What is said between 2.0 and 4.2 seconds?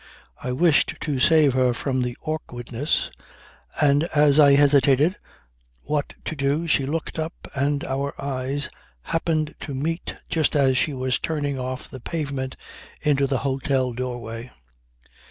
the awkwardness, and